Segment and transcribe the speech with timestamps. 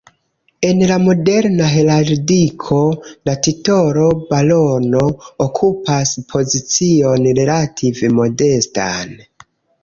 [0.67, 2.77] En la moderna heraldiko,
[3.29, 5.03] la titolo “barono”
[5.47, 9.15] okupas pozicion relative modestan.